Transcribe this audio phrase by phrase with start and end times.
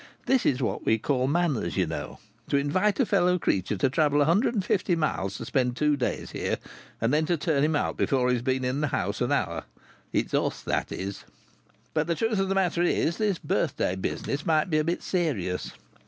[0.25, 2.17] This is what we call manners, you know
[2.49, 5.95] to invite a fellow creature to travel a hundred and fifty miles to spend two
[5.95, 6.57] days here,
[6.99, 9.65] and then to turn him out before he's been in the house an hour.
[10.11, 11.23] It's us, that is!
[11.93, 15.71] But the truth of the matter is, the birthday business might be a bit serious.